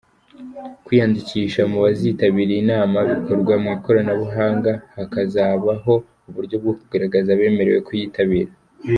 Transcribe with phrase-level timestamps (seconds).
[0.85, 5.93] Kwiyandikisha mu bazitabira iyi nama bikorwa mu ikoranabuhanga, hakazabaho
[6.27, 8.51] uburyo bwo kugaragaza abemerewe kuyitabira.